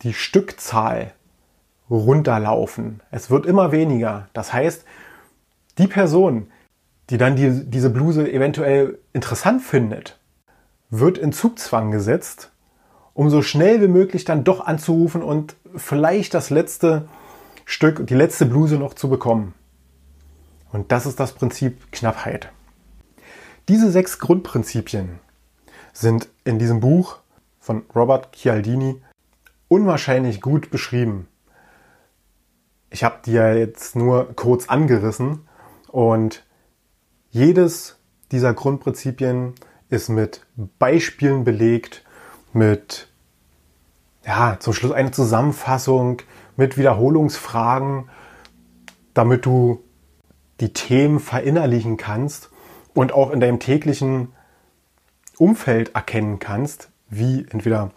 die 0.01 0.13
Stückzahl 0.13 1.13
runterlaufen. 1.97 3.01
Es 3.11 3.29
wird 3.29 3.45
immer 3.45 3.71
weniger. 3.71 4.27
Das 4.33 4.53
heißt, 4.53 4.85
die 5.77 5.87
Person, 5.87 6.47
die 7.09 7.17
dann 7.17 7.35
die, 7.35 7.69
diese 7.69 7.89
Bluse 7.89 8.31
eventuell 8.31 8.99
interessant 9.13 9.61
findet, 9.61 10.19
wird 10.89 11.17
in 11.17 11.31
Zugzwang 11.31 11.91
gesetzt 11.91 12.51
um 13.13 13.29
so 13.29 13.41
schnell 13.41 13.81
wie 13.81 13.87
möglich 13.87 14.25
dann 14.25 14.43
doch 14.43 14.65
anzurufen 14.65 15.21
und 15.21 15.55
vielleicht 15.75 16.33
das 16.33 16.49
letzte 16.49 17.07
Stück, 17.65 18.07
die 18.07 18.15
letzte 18.15 18.45
Bluse 18.45 18.77
noch 18.77 18.93
zu 18.93 19.09
bekommen. 19.09 19.53
Und 20.71 20.91
das 20.91 21.05
ist 21.05 21.19
das 21.19 21.33
Prinzip 21.33 21.91
Knappheit. 21.91 22.51
Diese 23.69 23.91
sechs 23.91 24.19
Grundprinzipien 24.19 25.19
sind 25.93 26.27
in 26.43 26.59
diesem 26.59 26.79
Buch 26.79 27.19
von 27.59 27.83
Robert 27.95 28.35
Chialdini 28.35 28.99
unwahrscheinlich 29.67 30.41
gut 30.41 30.71
beschrieben. 30.71 31.27
Ich 32.93 33.03
habe 33.03 33.15
die 33.25 33.31
ja 33.31 33.51
jetzt 33.55 33.95
nur 33.95 34.35
kurz 34.35 34.69
angerissen 34.69 35.47
und 35.87 36.45
jedes 37.31 37.97
dieser 38.31 38.53
Grundprinzipien 38.53 39.55
ist 39.89 40.09
mit 40.09 40.45
Beispielen 40.77 41.43
belegt 41.43 42.05
mit, 42.53 43.07
ja, 44.23 44.57
zum 44.59 44.73
Schluss 44.73 44.91
eine 44.91 45.09
Zusammenfassung 45.09 46.21
mit 46.55 46.77
Wiederholungsfragen, 46.77 48.11
damit 49.15 49.47
du 49.47 49.83
die 50.59 50.71
Themen 50.71 51.19
verinnerlichen 51.19 51.97
kannst 51.97 52.51
und 52.93 53.11
auch 53.11 53.31
in 53.31 53.39
deinem 53.39 53.59
täglichen 53.59 54.33
Umfeld 55.39 55.95
erkennen 55.95 56.37
kannst, 56.37 56.91
wie 57.09 57.47
entweder 57.49 57.89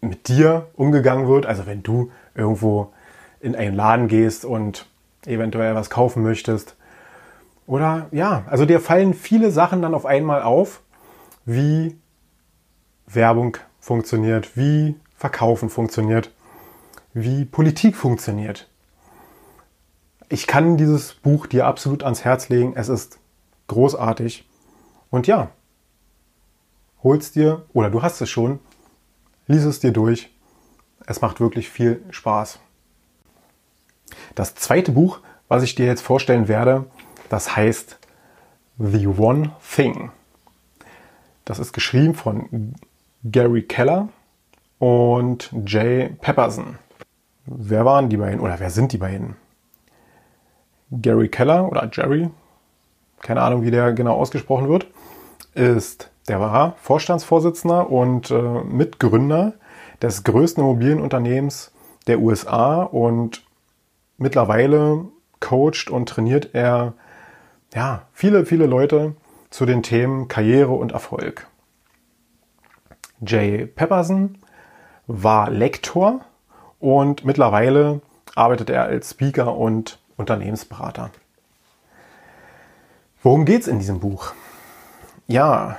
mit 0.00 0.28
dir 0.28 0.68
umgegangen 0.74 1.26
wird, 1.26 1.44
also 1.44 1.66
wenn 1.66 1.82
du 1.82 2.12
irgendwo 2.36 2.92
in 3.40 3.54
einen 3.54 3.74
Laden 3.74 4.08
gehst 4.08 4.44
und 4.44 4.86
eventuell 5.26 5.74
was 5.74 5.90
kaufen 5.90 6.22
möchtest. 6.22 6.76
Oder 7.66 8.06
ja, 8.12 8.44
also 8.46 8.64
dir 8.64 8.80
fallen 8.80 9.14
viele 9.14 9.50
Sachen 9.50 9.82
dann 9.82 9.94
auf 9.94 10.06
einmal 10.06 10.42
auf, 10.42 10.82
wie 11.44 11.96
Werbung 13.06 13.56
funktioniert, 13.80 14.56
wie 14.56 14.96
Verkaufen 15.16 15.68
funktioniert, 15.68 16.32
wie 17.12 17.44
Politik 17.44 17.96
funktioniert. 17.96 18.68
ich 20.28 20.46
kann 20.46 20.76
dieses 20.76 21.14
Buch 21.14 21.46
dir 21.46 21.66
absolut 21.66 22.02
ans 22.02 22.24
Herz 22.24 22.48
legen. 22.48 22.74
Es 22.76 22.88
ist 22.88 23.18
großartig. 23.68 24.46
Und 25.10 25.26
ja, 25.26 25.50
hol's 27.02 27.32
dir 27.32 27.64
oder 27.72 27.90
du 27.90 28.02
hast 28.02 28.20
es 28.20 28.28
schon, 28.28 28.60
lies 29.46 29.64
es 29.64 29.80
dir 29.80 29.92
durch. 29.92 30.30
Es 31.06 31.20
macht 31.22 31.40
wirklich 31.40 31.70
viel 31.70 32.02
Spaß. 32.10 32.60
Das 34.34 34.54
zweite 34.54 34.92
Buch, 34.92 35.20
was 35.48 35.62
ich 35.62 35.74
dir 35.74 35.86
jetzt 35.86 36.02
vorstellen 36.02 36.48
werde, 36.48 36.86
das 37.28 37.56
heißt 37.56 37.98
The 38.78 39.06
One 39.06 39.52
Thing. 39.74 40.10
Das 41.44 41.58
ist 41.58 41.72
geschrieben 41.72 42.14
von 42.14 42.74
Gary 43.24 43.62
Keller 43.62 44.08
und 44.78 45.52
Jay 45.66 46.10
Pepperson. 46.20 46.78
Wer 47.46 47.84
waren 47.84 48.08
die 48.08 48.18
beiden 48.18 48.40
oder 48.40 48.60
wer 48.60 48.70
sind 48.70 48.92
die 48.92 48.98
beiden? 48.98 49.36
Gary 50.90 51.28
Keller 51.28 51.68
oder 51.70 51.88
Jerry, 51.92 52.30
keine 53.20 53.42
Ahnung, 53.42 53.62
wie 53.62 53.70
der 53.70 53.92
genau 53.92 54.14
ausgesprochen 54.14 54.68
wird, 54.68 54.86
ist 55.54 56.10
der 56.28 56.40
war 56.40 56.76
Vorstandsvorsitzender 56.82 57.90
und 57.90 58.30
äh, 58.30 58.62
Mitgründer 58.64 59.54
des 60.02 60.24
größten 60.24 60.62
Immobilienunternehmens 60.62 61.72
der 62.06 62.20
USA 62.20 62.82
und 62.82 63.42
mittlerweile 64.18 65.06
coacht 65.40 65.88
und 65.90 66.08
trainiert 66.08 66.50
er 66.54 66.94
ja, 67.74 68.02
viele, 68.12 68.44
viele 68.44 68.66
Leute 68.66 69.14
zu 69.50 69.64
den 69.66 69.82
Themen 69.82 70.28
Karriere 70.28 70.72
und 70.72 70.92
Erfolg. 70.92 71.46
Jay 73.20 73.66
Pepperson 73.66 74.38
war 75.06 75.50
Lektor 75.50 76.20
und 76.78 77.24
mittlerweile 77.24 78.00
arbeitet 78.34 78.70
er 78.70 78.84
als 78.84 79.10
Speaker 79.10 79.56
und 79.56 79.98
Unternehmensberater. 80.16 81.10
Worum 83.22 83.44
geht 83.44 83.62
es 83.62 83.68
in 83.68 83.78
diesem 83.78 84.00
Buch? 84.00 84.32
Ja, 85.26 85.76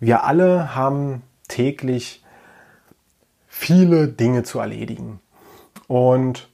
wir 0.00 0.24
alle 0.24 0.74
haben 0.74 1.22
täglich 1.48 2.24
viele 3.46 4.08
Dinge 4.08 4.42
zu 4.42 4.58
erledigen. 4.58 5.20
Und 5.86 6.48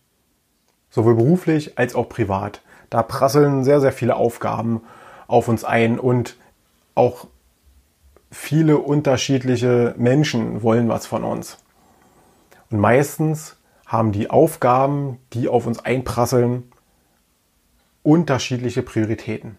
sowohl 0.90 1.14
beruflich 1.14 1.78
als 1.78 1.94
auch 1.94 2.08
privat. 2.08 2.62
Da 2.90 3.02
prasseln 3.02 3.64
sehr, 3.64 3.80
sehr 3.80 3.92
viele 3.92 4.16
Aufgaben 4.16 4.82
auf 5.26 5.48
uns 5.48 5.64
ein 5.64 5.98
und 5.98 6.36
auch 6.94 7.28
viele 8.30 8.78
unterschiedliche 8.78 9.94
Menschen 9.96 10.62
wollen 10.62 10.88
was 10.88 11.06
von 11.06 11.24
uns. 11.24 11.58
Und 12.70 12.78
meistens 12.78 13.56
haben 13.86 14.12
die 14.12 14.30
Aufgaben, 14.30 15.18
die 15.32 15.48
auf 15.48 15.66
uns 15.66 15.84
einprasseln, 15.84 16.70
unterschiedliche 18.02 18.82
Prioritäten. 18.82 19.56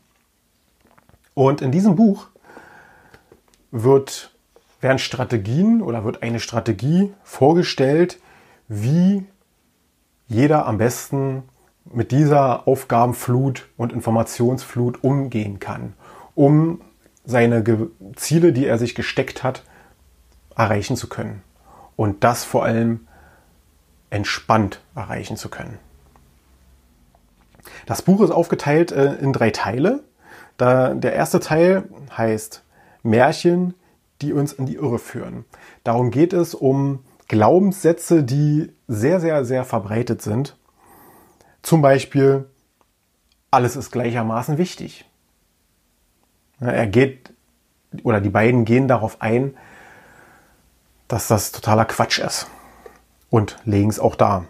Und 1.33 1.61
in 1.61 1.71
diesem 1.71 1.95
Buch 1.95 2.27
wird, 3.71 4.31
werden 4.79 4.99
Strategien 4.99 5.81
oder 5.81 6.03
wird 6.03 6.23
eine 6.23 6.39
Strategie 6.39 7.13
vorgestellt, 7.23 8.19
wie 8.67 9.25
jeder 10.31 10.65
am 10.65 10.77
besten 10.77 11.43
mit 11.83 12.11
dieser 12.11 12.65
Aufgabenflut 12.65 13.67
und 13.75 13.91
Informationsflut 13.91 15.03
umgehen 15.03 15.59
kann, 15.59 15.93
um 16.35 16.81
seine 17.25 17.63
Ziele, 18.15 18.53
die 18.53 18.65
er 18.65 18.77
sich 18.77 18.95
gesteckt 18.95 19.43
hat, 19.43 19.63
erreichen 20.55 20.95
zu 20.95 21.09
können. 21.09 21.43
Und 21.97 22.23
das 22.23 22.45
vor 22.45 22.63
allem 22.63 23.07
entspannt 24.09 24.81
erreichen 24.95 25.35
zu 25.35 25.49
können. 25.49 25.77
Das 27.85 28.01
Buch 28.01 28.21
ist 28.21 28.31
aufgeteilt 28.31 28.91
äh, 28.91 29.15
in 29.15 29.33
drei 29.33 29.51
Teile. 29.51 30.03
der 30.59 31.13
erste 31.13 31.39
Teil 31.41 31.89
heißt 32.15 32.63
Märchen, 33.03 33.73
die 34.21 34.31
uns 34.31 34.53
in 34.53 34.65
die 34.65 34.75
Irre 34.75 34.99
führen. 34.99 35.43
Darum 35.83 36.09
geht 36.11 36.31
es 36.31 36.53
um 36.53 37.03
Glaubenssätze, 37.31 38.25
die 38.25 38.73
sehr, 38.89 39.21
sehr, 39.21 39.45
sehr 39.45 39.63
verbreitet 39.63 40.21
sind. 40.21 40.57
Zum 41.61 41.81
Beispiel, 41.81 42.49
alles 43.49 43.77
ist 43.77 43.89
gleichermaßen 43.91 44.57
wichtig. 44.57 45.05
Er 46.59 46.87
geht, 46.87 47.33
oder 48.03 48.19
die 48.19 48.31
beiden 48.31 48.65
gehen 48.65 48.89
darauf 48.89 49.21
ein, 49.21 49.55
dass 51.07 51.29
das 51.29 51.53
totaler 51.53 51.85
Quatsch 51.85 52.19
ist 52.19 52.47
und 53.29 53.55
legen 53.63 53.89
es 53.89 54.01
auch 54.01 54.17
da. 54.17 54.43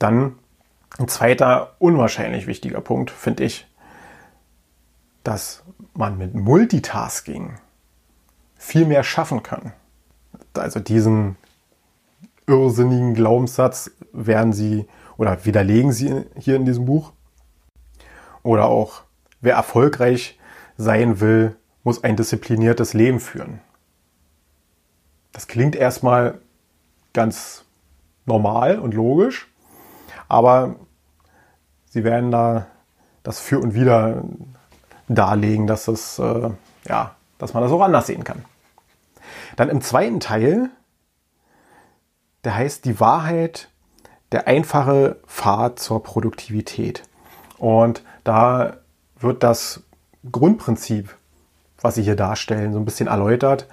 Dann 0.00 0.36
ein 0.98 1.06
zweiter 1.06 1.76
unwahrscheinlich 1.78 2.48
wichtiger 2.48 2.80
Punkt, 2.80 3.12
finde 3.12 3.44
ich, 3.44 3.68
dass 5.22 5.62
man 5.94 6.18
mit 6.18 6.34
Multitasking 6.34 7.60
viel 8.56 8.84
mehr 8.84 9.04
schaffen 9.04 9.44
kann. 9.44 9.72
Also 10.58 10.80
diesen 10.80 11.36
irrsinnigen 12.46 13.14
Glaubenssatz 13.14 13.90
werden 14.12 14.52
sie 14.52 14.86
oder 15.16 15.44
widerlegen 15.44 15.92
sie 15.92 16.24
hier 16.36 16.56
in 16.56 16.64
diesem 16.64 16.84
Buch. 16.84 17.12
Oder 18.42 18.66
auch, 18.66 19.02
wer 19.40 19.54
erfolgreich 19.54 20.38
sein 20.76 21.20
will, 21.20 21.56
muss 21.82 22.04
ein 22.04 22.16
diszipliniertes 22.16 22.94
Leben 22.94 23.20
führen. 23.20 23.60
Das 25.32 25.46
klingt 25.46 25.76
erstmal 25.76 26.38
ganz 27.12 27.64
normal 28.24 28.78
und 28.78 28.94
logisch, 28.94 29.48
aber 30.28 30.76
sie 31.88 32.04
werden 32.04 32.30
da 32.30 32.66
das 33.22 33.40
für 33.40 33.58
und 33.58 33.74
wieder 33.74 34.22
darlegen, 35.08 35.66
dass 35.66 35.88
es, 35.88 36.18
äh, 36.18 36.50
ja, 36.88 37.14
dass 37.38 37.54
man 37.54 37.62
das 37.62 37.72
auch 37.72 37.80
anders 37.80 38.06
sehen 38.06 38.24
kann. 38.24 38.44
Dann 39.56 39.68
im 39.68 39.80
zweiten 39.80 40.20
Teil, 40.20 40.70
der 42.44 42.54
heißt 42.54 42.84
die 42.84 43.00
Wahrheit, 43.00 43.70
der 44.32 44.46
einfache 44.46 45.20
Pfad 45.26 45.78
zur 45.78 46.02
Produktivität. 46.02 47.02
Und 47.58 48.02
da 48.24 48.78
wird 49.18 49.42
das 49.42 49.82
Grundprinzip, 50.30 51.16
was 51.80 51.94
sie 51.94 52.02
hier 52.02 52.16
darstellen, 52.16 52.72
so 52.72 52.78
ein 52.78 52.84
bisschen 52.84 53.08
erläutert, 53.08 53.68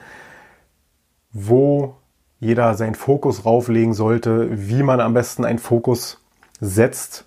wo 1.32 1.96
jeder 2.40 2.76
seinen 2.76 2.96
Fokus 2.96 3.46
rauflegen 3.46 3.94
sollte, 3.94 4.50
wie 4.52 4.84
man 4.84 5.00
am 5.00 5.14
besten 5.14 5.46
einen 5.46 5.60
Fokus 5.60 6.22
setzt, 6.60 7.26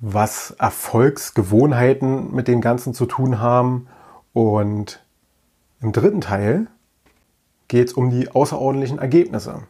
was 0.00 0.50
Erfolgsgewohnheiten 0.58 2.34
mit 2.34 2.48
dem 2.48 2.60
Ganzen 2.60 2.92
zu 2.92 3.06
tun 3.06 3.40
haben. 3.40 3.88
Und 4.32 5.04
im 5.80 5.92
dritten 5.92 6.20
Teil 6.20 6.66
geht 7.74 7.88
es 7.88 7.94
um 7.94 8.08
die 8.08 8.30
außerordentlichen 8.30 9.00
Ergebnisse. 9.00 9.64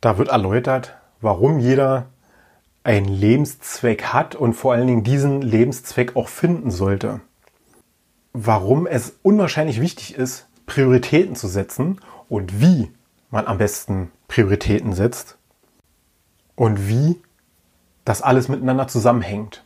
Da 0.00 0.16
wird 0.16 0.28
erläutert, 0.28 0.96
warum 1.20 1.58
jeder 1.58 2.06
einen 2.84 3.08
Lebenszweck 3.08 4.12
hat 4.12 4.36
und 4.36 4.54
vor 4.54 4.74
allen 4.74 4.86
Dingen 4.86 5.02
diesen 5.02 5.42
Lebenszweck 5.42 6.14
auch 6.14 6.28
finden 6.28 6.70
sollte. 6.70 7.20
Warum 8.32 8.86
es 8.86 9.18
unwahrscheinlich 9.24 9.80
wichtig 9.80 10.14
ist, 10.14 10.46
Prioritäten 10.66 11.34
zu 11.34 11.48
setzen 11.48 12.00
und 12.28 12.60
wie 12.60 12.92
man 13.30 13.48
am 13.48 13.58
besten 13.58 14.12
Prioritäten 14.28 14.92
setzt 14.92 15.36
und 16.54 16.88
wie 16.88 17.20
das 18.04 18.22
alles 18.22 18.48
miteinander 18.48 18.86
zusammenhängt. 18.86 19.64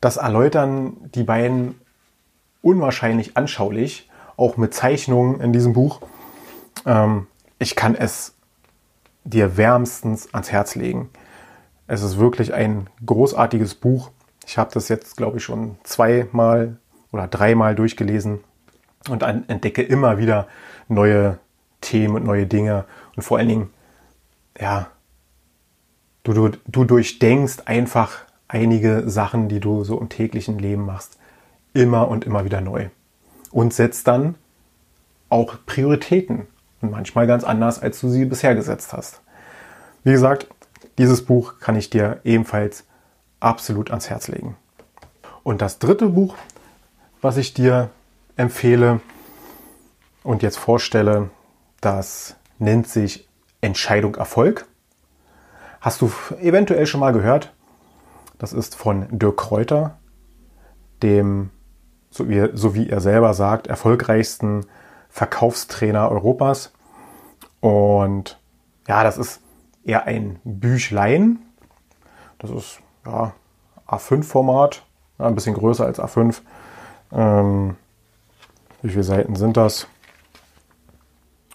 Das 0.00 0.16
erläutern 0.16 1.10
die 1.14 1.24
beiden 1.24 1.78
unwahrscheinlich 2.62 3.36
anschaulich, 3.36 4.08
auch 4.36 4.56
mit 4.56 4.74
Zeichnungen 4.74 5.40
in 5.40 5.52
diesem 5.52 5.72
Buch. 5.72 6.00
Ähm, 6.86 7.26
ich 7.58 7.76
kann 7.76 7.94
es 7.94 8.34
dir 9.24 9.56
wärmstens 9.56 10.32
ans 10.32 10.52
Herz 10.52 10.74
legen. 10.74 11.10
Es 11.86 12.02
ist 12.02 12.18
wirklich 12.18 12.54
ein 12.54 12.88
großartiges 13.04 13.74
Buch. 13.74 14.10
Ich 14.46 14.58
habe 14.58 14.70
das 14.72 14.88
jetzt, 14.88 15.16
glaube 15.16 15.38
ich, 15.38 15.44
schon 15.44 15.76
zweimal 15.84 16.76
oder 17.12 17.28
dreimal 17.28 17.74
durchgelesen 17.74 18.40
und 19.08 19.22
entdecke 19.22 19.82
immer 19.82 20.18
wieder 20.18 20.48
neue 20.88 21.38
Themen 21.80 22.16
und 22.16 22.24
neue 22.24 22.46
Dinge. 22.46 22.84
Und 23.16 23.22
vor 23.22 23.38
allen 23.38 23.48
Dingen, 23.48 23.70
ja, 24.58 24.88
du, 26.22 26.32
du, 26.32 26.50
du 26.66 26.84
durchdenkst 26.84 27.62
einfach 27.66 28.24
einige 28.48 29.08
Sachen, 29.08 29.48
die 29.48 29.60
du 29.60 29.84
so 29.84 30.00
im 30.00 30.08
täglichen 30.08 30.58
Leben 30.58 30.84
machst, 30.84 31.18
immer 31.72 32.08
und 32.08 32.24
immer 32.24 32.44
wieder 32.44 32.60
neu. 32.60 32.88
Und 33.54 33.72
setzt 33.72 34.08
dann 34.08 34.34
auch 35.28 35.58
Prioritäten. 35.64 36.48
Und 36.80 36.90
manchmal 36.90 37.28
ganz 37.28 37.44
anders, 37.44 37.80
als 37.80 38.00
du 38.00 38.08
sie 38.08 38.24
bisher 38.24 38.56
gesetzt 38.56 38.92
hast. 38.92 39.20
Wie 40.02 40.10
gesagt, 40.10 40.48
dieses 40.98 41.24
Buch 41.24 41.60
kann 41.60 41.76
ich 41.76 41.88
dir 41.88 42.20
ebenfalls 42.24 42.84
absolut 43.38 43.90
ans 43.90 44.10
Herz 44.10 44.26
legen. 44.26 44.56
Und 45.44 45.62
das 45.62 45.78
dritte 45.78 46.08
Buch, 46.08 46.34
was 47.22 47.36
ich 47.36 47.54
dir 47.54 47.90
empfehle 48.36 49.00
und 50.24 50.42
jetzt 50.42 50.58
vorstelle, 50.58 51.30
das 51.80 52.34
nennt 52.58 52.88
sich 52.88 53.28
Entscheidung 53.60 54.16
Erfolg. 54.16 54.66
Hast 55.80 56.00
du 56.00 56.10
eventuell 56.40 56.86
schon 56.86 57.00
mal 57.00 57.12
gehört? 57.12 57.52
Das 58.38 58.52
ist 58.52 58.74
von 58.74 59.06
Dirk 59.16 59.36
Kräuter, 59.36 59.96
dem, 61.04 61.50
so 62.14 62.28
wie, 62.28 62.48
so 62.54 62.76
wie 62.76 62.88
er 62.88 63.00
selber 63.00 63.34
sagt, 63.34 63.66
erfolgreichsten 63.66 64.66
Verkaufstrainer 65.10 66.08
Europas. 66.10 66.72
Und 67.60 68.38
ja, 68.86 69.02
das 69.02 69.18
ist 69.18 69.40
eher 69.84 70.04
ein 70.06 70.38
Büchlein. 70.44 71.40
Das 72.38 72.50
ist 72.50 72.78
ja 73.04 73.32
A5-Format, 73.88 74.84
ja, 75.18 75.26
ein 75.26 75.34
bisschen 75.34 75.56
größer 75.56 75.84
als 75.84 75.98
A5. 75.98 76.40
Ähm, 77.12 77.76
wie 78.82 78.90
viele 78.90 79.02
Seiten 79.02 79.34
sind 79.34 79.56
das? 79.56 79.88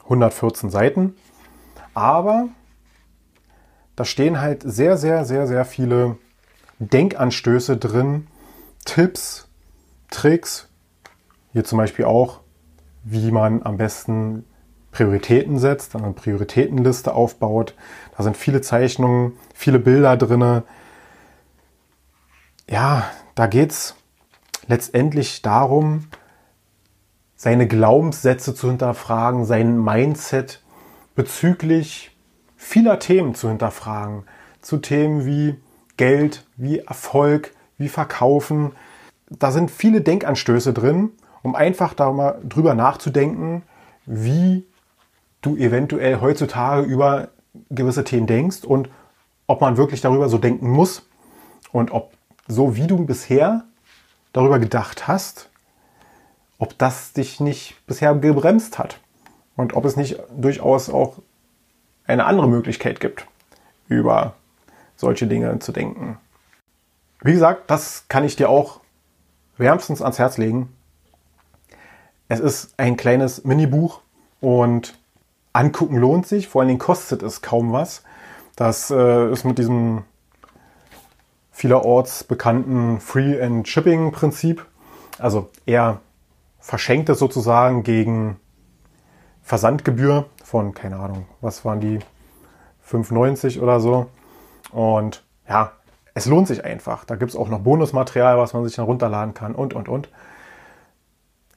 114 0.03 0.69
Seiten. 0.69 1.15
Aber 1.93 2.49
da 3.95 4.03
stehen 4.03 4.41
halt 4.41 4.63
sehr, 4.63 4.97
sehr, 4.97 5.23
sehr, 5.23 5.47
sehr 5.47 5.63
viele 5.63 6.17
Denkanstöße 6.79 7.77
drin, 7.77 8.27
Tipps, 8.83 9.48
Tricks. 10.09 10.69
Hier 11.53 11.63
zum 11.63 11.77
Beispiel 11.77 12.05
auch, 12.05 12.41
wie 13.03 13.31
man 13.31 13.63
am 13.63 13.77
besten 13.77 14.45
Prioritäten 14.91 15.59
setzt, 15.59 15.95
eine 15.95 16.13
Prioritätenliste 16.13 17.13
aufbaut. 17.13 17.75
Da 18.17 18.23
sind 18.23 18.37
viele 18.37 18.61
Zeichnungen, 18.61 19.33
viele 19.53 19.79
Bilder 19.79 20.17
drin. 20.17 20.63
Ja, 22.69 23.09
da 23.35 23.47
geht 23.47 23.71
es 23.71 23.95
letztendlich 24.67 25.41
darum, 25.41 26.07
seine 27.35 27.67
Glaubenssätze 27.67 28.53
zu 28.53 28.67
hinterfragen, 28.67 29.45
sein 29.45 29.81
Mindset 29.81 30.61
bezüglich 31.15 32.15
vieler 32.57 32.99
Themen 32.99 33.33
zu 33.33 33.47
hinterfragen. 33.47 34.23
Zu 34.61 34.77
Themen 34.77 35.25
wie 35.25 35.55
Geld, 35.97 36.45
wie 36.57 36.79
Erfolg, 36.79 37.53
wie 37.77 37.89
Verkaufen. 37.89 38.73
Da 39.29 39.51
sind 39.51 39.71
viele 39.71 40.01
Denkanstöße 40.01 40.73
drin, 40.73 41.11
um 41.41 41.55
einfach 41.55 41.93
darüber 41.93 42.73
nachzudenken, 42.73 43.63
wie 44.05 44.65
du 45.41 45.55
eventuell 45.55 46.19
heutzutage 46.19 46.83
über 46.83 47.29
gewisse 47.69 48.03
Themen 48.03 48.27
denkst 48.27 48.63
und 48.63 48.89
ob 49.47 49.61
man 49.61 49.77
wirklich 49.77 50.01
darüber 50.01 50.29
so 50.29 50.37
denken 50.37 50.69
muss 50.69 51.07
und 51.71 51.91
ob 51.91 52.13
so 52.47 52.75
wie 52.75 52.87
du 52.87 53.05
bisher 53.05 53.63
darüber 54.33 54.59
gedacht 54.59 55.07
hast, 55.07 55.49
ob 56.57 56.77
das 56.77 57.13
dich 57.13 57.39
nicht 57.39 57.75
bisher 57.87 58.13
gebremst 58.15 58.77
hat 58.77 58.99
und 59.55 59.73
ob 59.73 59.85
es 59.85 59.95
nicht 59.95 60.19
durchaus 60.35 60.89
auch 60.89 61.17
eine 62.05 62.25
andere 62.25 62.47
Möglichkeit 62.47 62.99
gibt, 62.99 63.27
über 63.87 64.33
solche 64.95 65.27
Dinge 65.27 65.59
zu 65.59 65.71
denken. 65.71 66.17
Wie 67.21 67.33
gesagt, 67.33 67.69
das 67.69 68.05
kann 68.07 68.23
ich 68.23 68.35
dir 68.35 68.49
auch 68.49 68.78
wärmstens 69.59 70.01
ans 70.01 70.17
Herz 70.17 70.37
legen. 70.37 70.75
Es 72.27 72.39
ist 72.39 72.73
ein 72.77 72.97
kleines 72.97 73.43
Minibuch 73.43 74.01
und 74.41 74.97
angucken 75.53 75.97
lohnt 75.97 76.27
sich, 76.27 76.47
vor 76.47 76.61
allen 76.61 76.69
Dingen 76.69 76.79
kostet 76.79 77.21
es 77.21 77.41
kaum 77.41 77.71
was. 77.71 78.03
Das 78.55 78.89
äh, 78.89 79.31
ist 79.31 79.45
mit 79.45 79.57
diesem 79.57 80.03
vielerorts 81.51 82.23
bekannten 82.23 82.99
Free 82.99 83.41
and 83.41 83.67
Shipping 83.67 84.11
Prinzip, 84.11 84.65
also 85.17 85.49
eher 85.65 85.99
verschenkt 86.59 87.09
es 87.09 87.19
sozusagen 87.19 87.83
gegen 87.83 88.39
Versandgebühr 89.43 90.25
von, 90.43 90.73
keine 90.73 90.97
Ahnung, 90.97 91.25
was 91.41 91.65
waren 91.65 91.81
die, 91.81 91.99
5,90 92.89 93.61
oder 93.61 93.79
so. 93.79 94.07
Und 94.71 95.23
ja, 95.47 95.73
es 96.13 96.25
lohnt 96.25 96.47
sich 96.47 96.63
einfach. 96.63 97.05
Da 97.05 97.15
gibt 97.15 97.31
es 97.31 97.37
auch 97.37 97.49
noch 97.49 97.59
Bonusmaterial, 97.59 98.37
was 98.37 98.53
man 98.53 98.65
sich 98.65 98.75
dann 98.75 98.85
runterladen 98.85 99.33
kann 99.33 99.55
und, 99.55 99.73
und, 99.73 99.87
und. 99.87 100.09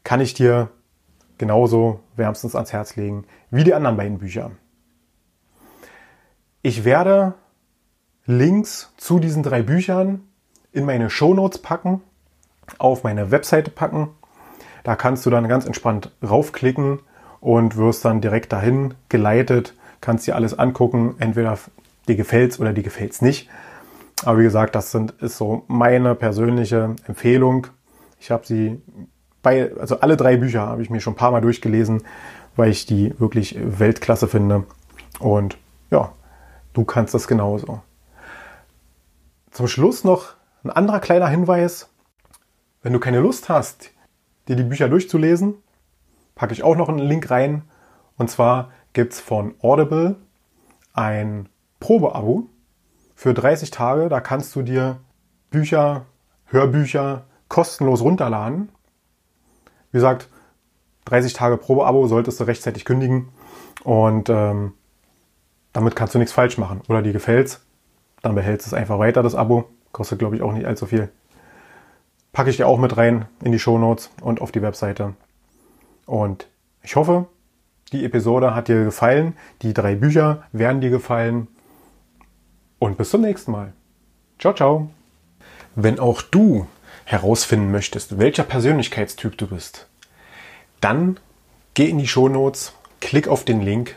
Kann 0.04 0.20
ich 0.20 0.34
dir 0.34 0.70
genauso 1.38 2.00
wärmstens 2.16 2.54
ans 2.54 2.72
Herz 2.72 2.96
legen 2.96 3.24
wie 3.50 3.64
die 3.64 3.74
anderen 3.74 3.96
beiden 3.96 4.18
Bücher. 4.18 4.52
Ich 6.62 6.84
werde 6.84 7.34
Links 8.24 8.92
zu 8.96 9.18
diesen 9.18 9.42
drei 9.42 9.62
Büchern 9.62 10.20
in 10.70 10.86
meine 10.86 11.10
Shownotes 11.10 11.60
packen, 11.60 12.00
auf 12.78 13.02
meine 13.02 13.32
Webseite 13.32 13.70
packen. 13.70 14.10
Da 14.84 14.94
kannst 14.94 15.26
du 15.26 15.30
dann 15.30 15.48
ganz 15.48 15.66
entspannt 15.66 16.12
raufklicken 16.22 17.00
und 17.40 17.76
wirst 17.76 18.04
dann 18.04 18.20
direkt 18.20 18.52
dahin 18.52 18.94
geleitet, 19.08 19.74
kannst 20.00 20.26
dir 20.26 20.36
alles 20.36 20.56
angucken, 20.56 21.16
entweder 21.18 21.58
dir 22.06 22.14
gefällt's 22.14 22.60
oder 22.60 22.72
dir 22.72 22.84
gefällt's 22.84 23.20
nicht. 23.20 23.50
Aber 24.24 24.38
wie 24.38 24.44
gesagt, 24.44 24.74
das 24.74 24.92
sind, 24.92 25.12
ist 25.22 25.36
so 25.36 25.64
meine 25.66 26.14
persönliche 26.14 26.94
Empfehlung. 27.06 27.66
Ich 28.20 28.30
habe 28.30 28.46
sie 28.46 28.80
bei, 29.42 29.72
also 29.78 29.98
alle 30.00 30.16
drei 30.16 30.36
Bücher 30.36 30.62
habe 30.62 30.82
ich 30.82 30.90
mir 30.90 31.00
schon 31.00 31.14
ein 31.14 31.16
paar 31.16 31.32
Mal 31.32 31.40
durchgelesen, 31.40 32.04
weil 32.54 32.70
ich 32.70 32.86
die 32.86 33.18
wirklich 33.18 33.56
Weltklasse 33.60 34.28
finde. 34.28 34.64
Und 35.18 35.58
ja, 35.90 36.12
du 36.72 36.84
kannst 36.84 37.14
das 37.14 37.26
genauso. 37.26 37.80
Zum 39.50 39.66
Schluss 39.66 40.04
noch 40.04 40.34
ein 40.64 40.70
anderer 40.70 41.00
kleiner 41.00 41.28
Hinweis. 41.28 41.88
Wenn 42.82 42.92
du 42.92 43.00
keine 43.00 43.20
Lust 43.20 43.48
hast, 43.48 43.90
dir 44.48 44.56
die 44.56 44.62
Bücher 44.62 44.88
durchzulesen, 44.88 45.54
packe 46.34 46.52
ich 46.52 46.62
auch 46.62 46.76
noch 46.76 46.88
einen 46.88 46.98
Link 46.98 47.30
rein. 47.30 47.62
Und 48.16 48.30
zwar 48.30 48.70
gibt 48.92 49.12
es 49.14 49.20
von 49.20 49.54
Audible 49.60 50.16
ein 50.92 51.48
Probeabo 51.80 52.46
für 53.22 53.34
30 53.34 53.70
Tage. 53.70 54.08
Da 54.08 54.20
kannst 54.20 54.56
du 54.56 54.62
dir 54.62 54.98
Bücher, 55.50 56.06
Hörbücher 56.46 57.22
kostenlos 57.46 58.02
runterladen. 58.02 58.68
Wie 59.92 59.98
gesagt, 59.98 60.28
30 61.04 61.32
Tage 61.32 61.56
Probeabo 61.56 62.08
solltest 62.08 62.40
du 62.40 62.44
rechtzeitig 62.44 62.84
kündigen 62.84 63.28
und 63.84 64.28
ähm, 64.28 64.72
damit 65.72 65.94
kannst 65.94 66.16
du 66.16 66.18
nichts 66.18 66.32
falsch 66.32 66.58
machen. 66.58 66.80
Oder 66.88 67.00
dir 67.00 67.12
gefällt's, 67.12 67.64
dann 68.22 68.34
behältst 68.34 68.66
du 68.66 68.70
es 68.70 68.74
einfach 68.74 68.98
weiter, 68.98 69.22
das 69.22 69.36
Abo. 69.36 69.68
Kostet, 69.92 70.18
glaube 70.18 70.34
ich, 70.34 70.42
auch 70.42 70.52
nicht 70.52 70.66
allzu 70.66 70.86
viel. 70.86 71.08
Packe 72.32 72.50
ich 72.50 72.56
dir 72.56 72.66
auch 72.66 72.78
mit 72.78 72.96
rein 72.96 73.26
in 73.44 73.52
die 73.52 73.60
Show 73.60 73.78
Notes 73.78 74.10
und 74.20 74.40
auf 74.40 74.50
die 74.50 74.62
Webseite. 74.62 75.14
Und 76.06 76.48
ich 76.82 76.96
hoffe, 76.96 77.26
die 77.92 78.04
Episode 78.04 78.54
hat 78.54 78.66
dir 78.66 78.82
gefallen. 78.82 79.34
Die 79.60 79.74
drei 79.74 79.94
Bücher 79.94 80.42
werden 80.50 80.80
dir 80.80 80.90
gefallen. 80.90 81.46
Und 82.82 82.98
bis 82.98 83.10
zum 83.10 83.20
nächsten 83.20 83.52
Mal. 83.52 83.72
Ciao, 84.40 84.52
ciao. 84.54 84.90
Wenn 85.76 86.00
auch 86.00 86.20
du 86.20 86.66
herausfinden 87.04 87.70
möchtest, 87.70 88.18
welcher 88.18 88.42
Persönlichkeitstyp 88.42 89.38
du 89.38 89.46
bist, 89.46 89.86
dann 90.80 91.20
geh 91.74 91.88
in 91.88 91.98
die 91.98 92.08
Show 92.08 92.28
Notes, 92.28 92.72
klick 93.00 93.28
auf 93.28 93.44
den 93.44 93.60
Link 93.60 93.94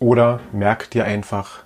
oder 0.00 0.40
merk 0.52 0.90
dir 0.90 1.06
einfach 1.06 1.60